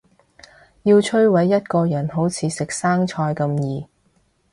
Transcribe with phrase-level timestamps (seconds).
[0.81, 3.85] 要摧毁一個人好似食生菜咁易